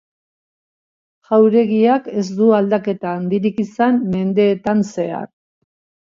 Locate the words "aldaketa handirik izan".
2.59-3.99